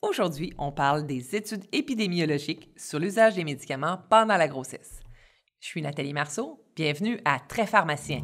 [0.00, 5.00] Aujourd'hui, on parle des études épidémiologiques sur l'usage des médicaments pendant la grossesse.
[5.58, 8.20] Je suis Nathalie Marceau, bienvenue à Très pharmacien.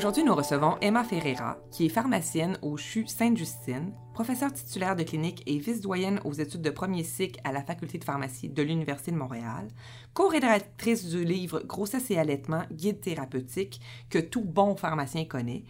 [0.00, 5.42] Aujourd'hui, nous recevons Emma Ferreira, qui est pharmacienne au CHU Sainte-Justine, professeure titulaire de clinique
[5.44, 9.18] et vice-doyenne aux études de premier cycle à la Faculté de pharmacie de l'Université de
[9.18, 9.68] Montréal,
[10.14, 15.64] co-rédactrice du livre Grossesse et allaitement, guide thérapeutique que tout bon pharmacien connaît.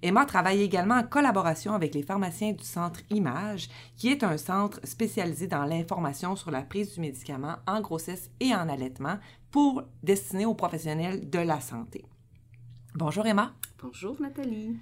[0.00, 4.78] Emma travaille également en collaboration avec les pharmaciens du Centre Image, qui est un centre
[4.84, 9.18] spécialisé dans l'information sur la prise du médicament en grossesse et en allaitement
[9.50, 12.04] pour destiné aux professionnels de la santé.
[12.94, 13.54] Bonjour Emma.
[13.82, 14.76] Bonjour Nathalie.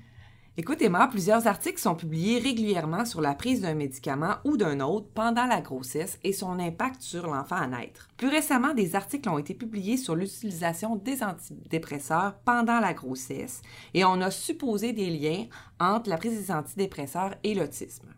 [0.56, 5.06] Écoute Emma, plusieurs articles sont publiés régulièrement sur la prise d'un médicament ou d'un autre
[5.14, 8.08] pendant la grossesse et son impact sur l'enfant à naître.
[8.16, 13.62] Plus récemment, des articles ont été publiés sur l'utilisation des antidépresseurs pendant la grossesse
[13.94, 15.46] et on a supposé des liens
[15.78, 18.08] entre la prise des antidépresseurs et l'autisme.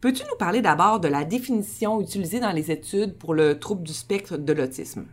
[0.00, 3.92] Peux-tu nous parler d'abord de la définition utilisée dans les études pour le trouble du
[3.92, 5.06] spectre de l'autisme?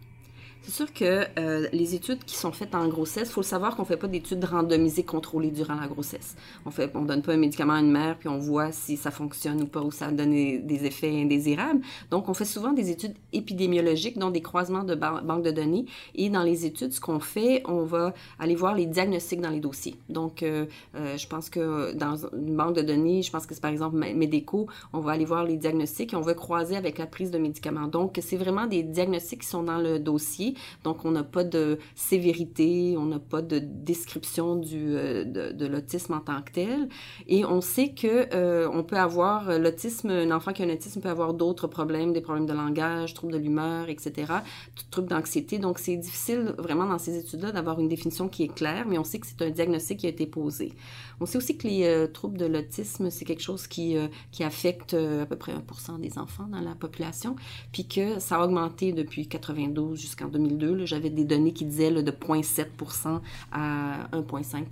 [0.61, 3.83] C'est sûr que euh, les études qui sont faites en grossesse, il faut savoir qu'on
[3.83, 6.35] ne fait pas d'études randomisées contrôlées durant la grossesse.
[6.65, 9.09] On ne on donne pas un médicament à une mère puis on voit si ça
[9.09, 11.81] fonctionne ou pas ou ça donne des effets indésirables.
[12.11, 15.85] Donc, on fait souvent des études épidémiologiques, dont des croisements de banques de données.
[16.15, 19.61] Et dans les études, ce qu'on fait, on va aller voir les diagnostics dans les
[19.61, 19.95] dossiers.
[20.09, 20.65] Donc, euh,
[20.95, 23.95] euh, je pense que dans une banque de données, je pense que c'est par exemple
[23.95, 27.37] Medeco, on va aller voir les diagnostics et on va croiser avec la prise de
[27.37, 27.87] médicaments.
[27.87, 30.48] Donc, c'est vraiment des diagnostics qui sont dans le dossier
[30.83, 36.13] donc, on n'a pas de sévérité, on n'a pas de description du, euh, de, l'autisme
[36.13, 36.89] en tant que tel.
[37.27, 40.69] Et on sait que euh, on peut avoir euh, l'autisme, un enfant qui a un
[40.69, 44.33] autisme peut avoir d'autres problèmes, des problèmes de langage, troubles de l'humeur, etc.,
[44.91, 45.59] troubles d'anxiété.
[45.59, 49.03] Donc, c'est difficile vraiment dans ces études-là d'avoir une définition qui est claire, mais on
[49.03, 50.73] sait que c'est un diagnostic qui a été posé.
[51.19, 53.97] On sait aussi que les troubles de l'autisme, c'est quelque chose qui,
[54.31, 57.35] qui affecte à peu près 1% des enfants dans la population,
[57.73, 60.85] puis que ça a augmenté depuis 92 jusqu'en 2002.
[60.85, 63.19] J'avais des données qui disaient de 0,7%
[63.51, 64.63] à 1,5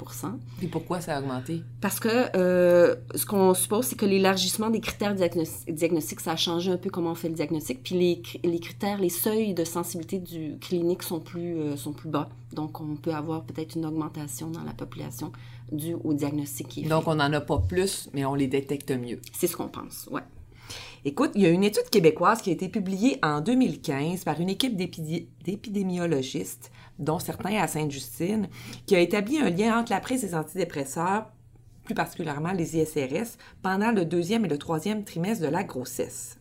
[0.61, 1.63] Et pourquoi ça a augmenté?
[1.81, 6.72] Parce que euh, ce qu'on suppose, c'est que l'élargissement des critères diagnostiques, ça a changé
[6.72, 7.83] un peu comment on fait le diagnostic.
[7.83, 12.09] Puis les, les critères, les seuils de sensibilité du clinique sont plus, euh, sont plus
[12.09, 12.29] bas.
[12.53, 15.31] Donc, on peut avoir peut-être une augmentation dans la population
[15.72, 18.91] due au diagnostic qui est Donc, on n'en a pas plus, mais on les détecte
[18.91, 19.19] mieux.
[19.34, 20.22] C'est ce qu'on pense, ouais.
[21.07, 24.50] Écoute, il y a une étude québécoise qui a été publiée en 2015 par une
[24.50, 26.69] équipe d'épidémiologistes,
[27.00, 28.50] dont certains à Sainte-Justine,
[28.85, 31.28] qui a établi un lien entre la prise des antidépresseurs,
[31.85, 36.38] plus particulièrement les ISRS, pendant le deuxième et le troisième trimestre de la grossesse.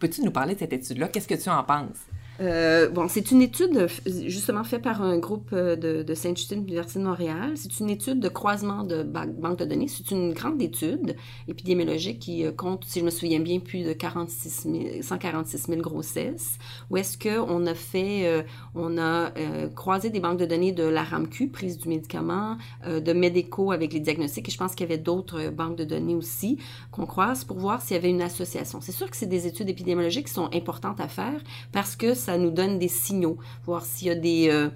[0.00, 1.06] Peux-tu nous parler de cette étude-là?
[1.06, 2.00] Qu'est-ce que tu en penses?
[2.40, 3.86] Euh, bon, c'est une étude
[4.26, 7.52] justement faite par un groupe euh, de, de Sainte-Justine, l'Université de Montréal.
[7.54, 9.86] C'est une étude de croisement de banques de données.
[9.86, 11.14] C'est une grande étude
[11.46, 14.66] épidémiologique qui euh, compte, si je me souviens bien, plus de 46
[15.02, 16.58] 146 000 grossesses.
[16.90, 19.30] Où est-ce qu'on a fait, on a
[19.74, 22.56] croisé des banques de données de la RAMQ, prise du médicament,
[22.86, 24.48] de Medeco avec les diagnostics.
[24.48, 26.58] Et je pense qu'il y avait d'autres banques de données aussi
[26.90, 28.80] qu'on croise pour voir s'il y avait une association.
[28.80, 31.40] C'est sûr que c'est des études épidémiologiques qui sont importantes à faire
[31.72, 34.48] parce que ça nous donne des signaux, voir s'il y a des...
[34.50, 34.68] Euh,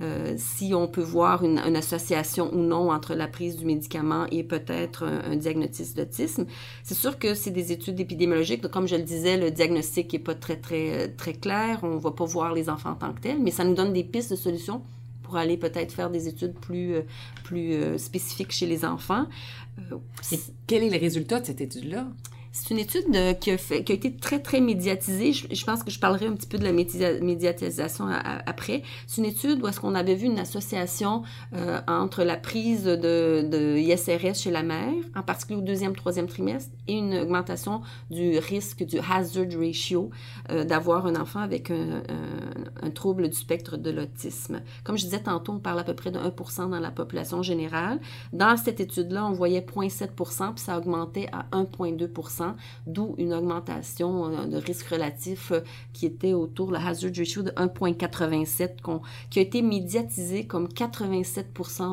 [0.00, 4.42] euh, si on peut voir une, association ou non entre la prise du médicament et
[4.42, 6.46] peut-être un, diagnostic d'autisme.
[6.82, 8.66] C'est sûr que c'est des études épidémiologiques.
[8.66, 11.78] comme je le disais, le diagnostic n'est pas très, très, très clair.
[11.84, 13.92] On ne va pas voir les enfants en tant que tels, mais ça nous donne
[13.92, 14.82] des pistes de solutions
[15.22, 17.02] pour aller peut-être faire des études plus, euh,
[17.44, 19.26] plus spécifiques chez les enfants.
[20.66, 22.08] quel est le résultat de cette étude-là?
[22.56, 23.06] C'est une étude
[23.40, 23.54] qui, a
[23.94, 25.32] été très, très médiatisée.
[25.32, 28.06] Je, pense que je parlerai un petit peu de la médiatisation
[28.46, 28.84] après.
[29.08, 33.42] C'est une étude où est-ce qu'on avait vu une association euh, entre la prise de,
[33.42, 37.82] de, ISRS chez la mère, en particulier au deuxième, troisième trimestre, et une augmentation
[38.12, 40.10] du risque, du hazard ratio
[40.52, 42.04] euh, d'avoir un enfant avec un,
[42.82, 44.62] un, trouble du spectre de l'autisme.
[44.84, 47.98] Comme je disais tantôt, on parle à peu près de 1% dans la population générale.
[48.32, 52.06] Dans cette étude-là, on voyait 0,7% puis ça augmentait à 1,2
[52.86, 55.60] d'où une augmentation euh, de risque relatif euh,
[55.92, 59.00] qui était autour, le hazard ratio de 1,87,
[59.30, 61.48] qui a été médiatisé comme 87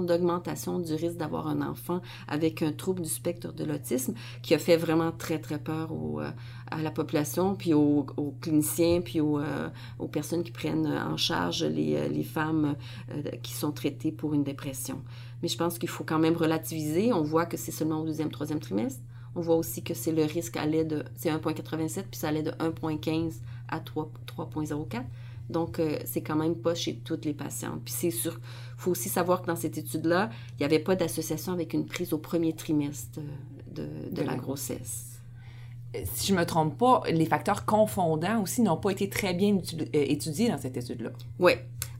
[0.05, 4.59] d'augmentation du risque d'avoir un enfant avec un trouble du spectre de l'autisme, qui a
[4.59, 6.29] fait vraiment très, très peur euh,
[6.69, 8.05] à la population, puis aux,
[8.41, 9.41] cliniciens, puis aux,
[10.11, 12.75] personnes qui prennent en charge les femmes
[13.43, 15.01] qui sont traitées pour une dépression.
[15.41, 17.11] Mais je pense qu'il faut quand même relativiser.
[17.13, 19.01] On voit que c'est seulement au deuxième, troisième trimestre
[19.35, 22.51] On voit aussi que c'est le risque allait de, c'est 1,87, puis ça allait de
[22.51, 23.35] 1,15
[23.69, 25.03] à 3,04.
[25.49, 27.81] Donc, euh, c'est quand même pas chez toutes les patientes.
[27.83, 28.39] Puis c'est sûr,
[28.77, 32.13] faut aussi savoir que dans cette étude-là, il n'y avait pas d'association avec une prise
[32.13, 33.19] au premier trimestre
[33.73, 35.10] de, de la grossesse
[36.05, 39.85] si je me trompe pas, les facteurs confondants aussi n'ont pas été très bien euh,
[39.91, 41.11] étudiés dans cette étude-là.
[41.39, 41.53] Oui.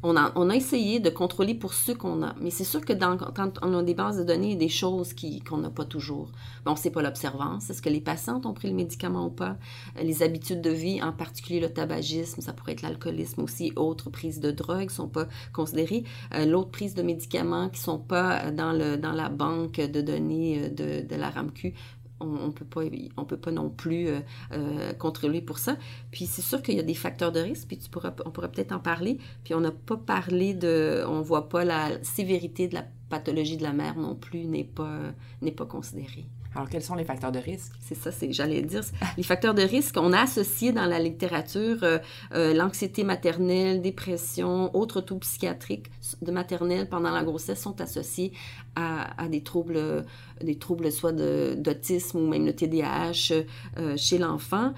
[0.04, 2.34] On a, on a essayé de contrôler pour ceux qu'on a.
[2.42, 4.60] Mais c'est sûr que dans, quand on a des bases de données, il y a
[4.60, 5.14] des choses
[5.48, 6.32] qu'on n'a pas toujours.
[6.66, 7.70] on ne sait pas l'observance.
[7.70, 9.58] Est-ce que les patientes ont pris le médicament ou pas?
[10.02, 14.40] Les habitudes de vie, en particulier le tabagisme, ça pourrait être l'alcoolisme aussi, autres prises
[14.40, 16.04] de drogue ne sont pas considérées.
[16.34, 20.02] Euh, l'autre prise de médicaments qui ne sont pas dans, le, dans la banque de
[20.02, 21.76] données euh, de, de la RAMQ
[22.22, 24.20] on ne peut, pas, non plus euh,
[24.54, 25.78] euh, contrôler pour ça.
[26.12, 28.52] Puis c'est sûr qu'il y a des facteurs de risque, puis tu pourras, on pourrait
[28.52, 29.18] peut-être en parler.
[29.44, 33.64] Puis on n'a pas parlé de, on voit pas la sévérité de la pathologie de
[33.64, 35.00] la mère non plus n'est pas,
[35.42, 36.26] n'est pas considérée.
[36.54, 37.72] Alors, quels sont les facteurs de risque?
[37.80, 38.82] C'est ça, c'est, j'allais dire.
[39.16, 41.98] Les facteurs de risque, on a associé dans la littérature euh,
[42.34, 45.88] euh, l'anxiété maternelle, dépression, autres troubles psychiatriques
[46.22, 48.34] de maternelle pendant la grossesse sont associés
[48.76, 50.06] à, des troubles,
[50.42, 53.34] des troubles soit d'autisme ou même le TDAH
[53.78, 54.74] euh, chez l'enfant.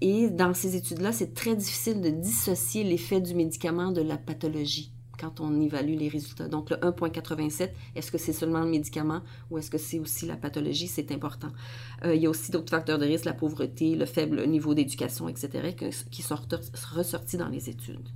[0.00, 4.92] et dans ces études-là, c'est très difficile de dissocier l'effet du médicament de la pathologie
[5.20, 6.48] quand on évalue les résultats.
[6.48, 9.20] Donc, le 1,87, est-ce que c'est seulement le médicament
[9.50, 10.88] ou est-ce que c'est aussi la pathologie?
[10.88, 11.48] C'est important.
[12.04, 15.28] Euh, il y a aussi d'autres facteurs de risque, la pauvreté, le faible niveau d'éducation,
[15.28, 15.74] etc.,
[16.10, 16.38] qui sont
[16.94, 18.08] ressortis dans les études.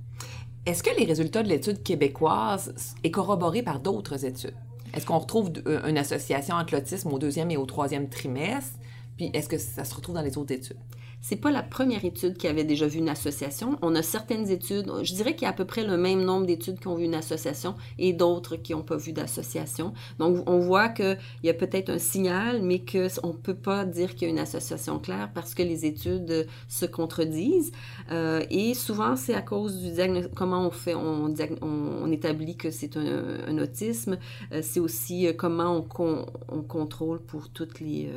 [0.65, 4.55] Est-ce que les résultats de l'étude québécoise est corroborés par d'autres études?
[4.95, 8.79] Est-ce qu'on retrouve euh, une association entre l'autisme au deuxième et au troisième trimestre?
[9.17, 10.79] Puis est-ce que ça se retrouve dans les autres études?
[11.21, 13.77] C'est pas la première étude qui avait déjà vu une association.
[13.81, 16.45] On a certaines études, je dirais qu'il y a à peu près le même nombre
[16.45, 19.93] d'études qui ont vu une association et d'autres qui n'ont pas vu d'association.
[20.19, 24.15] Donc, on voit qu'il y a peut-être un signal, mais qu'on ne peut pas dire
[24.15, 27.71] qu'il y a une association claire parce que les études se contredisent.
[28.11, 32.97] Euh, et souvent, c'est à cause du diagnostic, comment on fait, on, établit que c'est
[32.97, 34.17] un, autisme.
[34.51, 38.09] Euh, c'est aussi euh, comment on, contrôle pour toutes les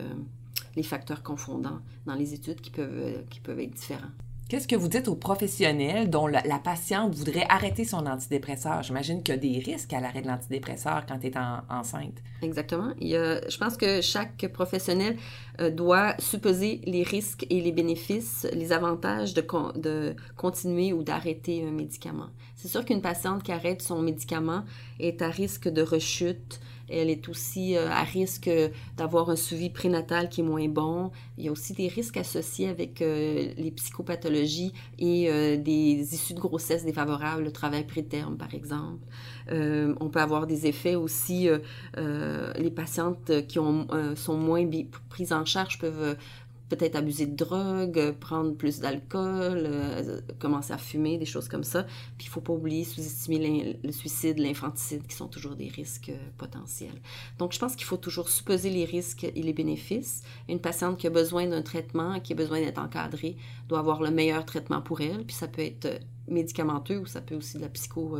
[0.78, 4.12] les facteurs confondants dans les études qui peuvent, euh, qui peuvent être différents.
[4.48, 8.82] Qu'est-ce que vous dites aux professionnels dont la, patiente voudrait arrêter son antidépresseur?
[8.82, 11.34] J'imagine qu'il y a des risques à l'arrêt de l'antidépresseur quand tu es
[11.68, 12.14] enceinte.
[12.40, 12.94] Exactement.
[12.98, 15.18] Il y a, je pense que chaque professionnel
[15.60, 19.44] euh, doit supposer les risques et les bénéfices, les avantages de,
[19.78, 22.30] de continuer ou d'arrêter un médicament.
[22.54, 24.64] C'est sûr qu'une patiente qui arrête son médicament
[24.98, 26.58] est à risque de rechute,
[26.88, 28.50] elle est aussi euh, à risque
[28.96, 31.10] d'avoir un suivi prénatal qui est moins bon.
[31.36, 36.34] Il y a aussi des risques associés avec euh, les psychopathologies et euh, des issues
[36.34, 39.04] de grossesse défavorables, le travail préterme par exemple.
[39.50, 41.48] on peut avoir des effets aussi,
[41.96, 44.64] les patientes qui ont, sont moins
[45.08, 46.16] prises en charge peuvent
[46.68, 51.84] peut-être abuser de drogue, prendre plus d'alcool, euh, commencer à fumer, des choses comme ça.
[52.16, 56.28] Puis il faut pas oublier, sous-estimer le suicide, l'infanticide, qui sont toujours des risques euh,
[56.36, 57.00] potentiels.
[57.38, 60.22] Donc je pense qu'il faut toujours supposer les risques et les bénéfices.
[60.48, 63.36] Une patiente qui a besoin d'un traitement, qui a besoin d'être encadrée,
[63.68, 65.24] doit avoir le meilleur traitement pour elle.
[65.24, 65.98] Puis ça peut être euh,
[66.28, 68.18] médicamenteux ou ça peut aussi de la, psycho,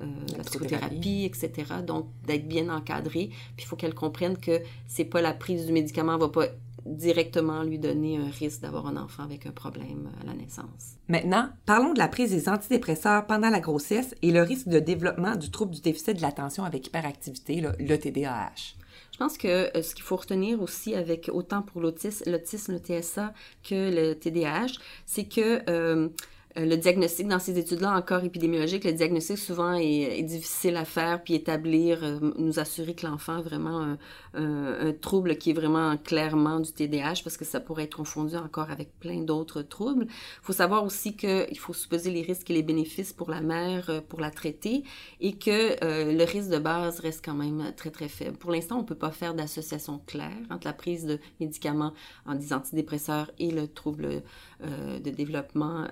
[0.00, 1.52] la, psychothérapie, etc.
[1.86, 3.28] Donc, d'être bien encadrée.
[3.56, 6.48] Puis il faut qu'elle comprenne que c'est pas la prise du médicament va pas
[6.86, 10.96] directement lui donner un risque d'avoir un enfant avec un problème à la naissance.
[11.08, 15.36] Maintenant, parlons de la prise des antidépresseurs pendant la grossesse et le risque de développement
[15.36, 18.76] du trouble du déficit de l'attention avec hyperactivité, le, TDAH.
[19.12, 22.78] Je pense que euh, ce qu'il faut retenir aussi avec autant pour l'autisme, l'autisme, le
[22.78, 23.32] TSA
[23.62, 26.08] que le TDAH, c'est que euh,
[26.56, 31.22] euh, le diagnostic dans ces études-là encore épidémiologiques, le diagnostic souvent est, difficile à faire
[31.22, 33.98] puis établir, euh, nous assurer que l'enfant a vraiment un,
[34.34, 38.70] un, trouble qui est vraiment clairement du TDAH parce que ça pourrait être confondu encore
[38.70, 40.06] avec plein d'autres troubles.
[40.08, 43.90] Il faut savoir aussi qu'il faut supposer les risques et les bénéfices pour la mère
[43.90, 44.84] euh, pour la traiter
[45.20, 48.36] et que le risque de base reste quand même très très faible.
[48.36, 51.92] Pour l'instant, on peut pas faire d'association claire entre la prise de médicaments
[52.26, 54.22] en des antidépresseurs et le trouble
[54.60, 55.86] de développement,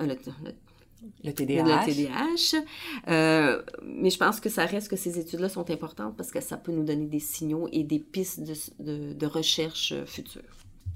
[1.33, 1.87] TDAH.
[1.87, 2.65] Le TDAH.
[3.09, 6.57] Euh, mais je pense que ça reste que ces études-là sont importantes parce que ça
[6.57, 8.41] peut nous donner des signaux et des pistes
[8.79, 10.43] de, de, recherche futures.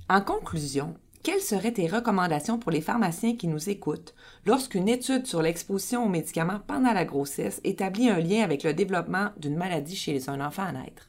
[0.08, 5.42] En conclusion, quelles seraient tes recommandations pour les pharmaciens qui nous écoutent lorsqu'une étude sur
[5.42, 10.28] l'exposition aux médicaments pendant la grossesse établit un lien avec le développement d'une maladie chez
[10.28, 11.08] un enfant à naître?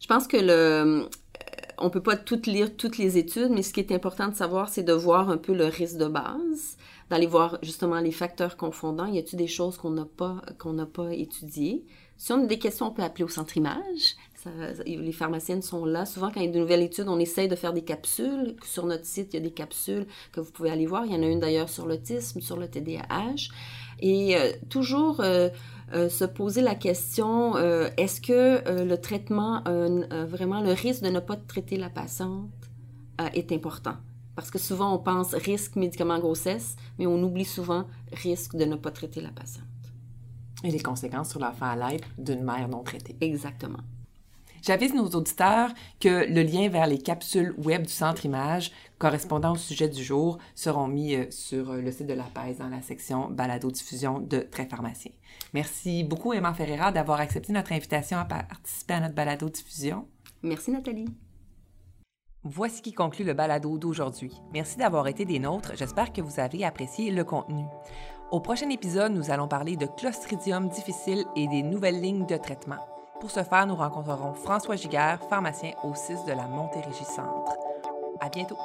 [0.00, 1.08] Je pense que le,
[1.78, 4.68] on peut pas toutes lire toutes les études, mais ce qui est important de savoir,
[4.68, 6.76] c'est de voir un peu le risque de base,
[7.10, 9.06] d'aller voir justement les facteurs confondants.
[9.06, 11.84] Y a-t-il des choses qu'on n'a pas qu'on n'a pas étudiées?
[12.16, 14.16] Si on a des questions, on peut appeler au centre image.
[14.86, 16.06] les pharmaciennes sont là.
[16.06, 18.56] Souvent, quand il y a de nouvelles études, on essaye de faire des capsules.
[18.64, 21.04] Sur notre site, il y a des capsules que vous pouvez aller voir.
[21.06, 23.48] Il y en a une d'ailleurs sur l'autisme, sur le TDAH.
[24.00, 25.48] Et euh, toujours euh,
[25.92, 27.56] euh, se poser la question,
[27.96, 32.50] est-ce que le traitement, vraiment le risque de ne pas traiter la patiente
[33.34, 33.96] est important?
[34.36, 38.76] Parce que souvent, on pense risque médicament grossesse, mais on oublie souvent risque de ne
[38.76, 39.64] pas traiter la patiente.
[40.64, 43.16] Et les conséquences sur l'enfant à l'aide d'une mère non traitée.
[43.20, 43.80] Exactement.
[44.64, 49.56] J'avise nos auditeurs que le lien vers les capsules web du Centre Image correspondant au
[49.56, 52.80] sujet du jour seront mis euh, sur euh, le site de la PAIS dans la
[52.80, 55.12] section balado-diffusion de Très Pharmacien.
[55.52, 60.08] Merci beaucoup, Emma Ferreira, d'avoir accepté notre invitation à participer à notre balado-diffusion.
[60.42, 61.08] Merci, Nathalie.
[62.46, 64.30] Voici qui conclut le balado d'aujourd'hui.
[64.52, 65.72] Merci d'avoir été des nôtres.
[65.76, 67.64] J'espère que vous avez apprécié le contenu.
[68.30, 72.86] Au prochain épisode, nous allons parler de Clostridium difficile et des nouvelles lignes de traitement.
[73.18, 77.56] Pour ce faire, nous rencontrerons François Giguère, pharmacien au 6 de la Montérégie Centre.
[78.20, 78.58] À bientôt!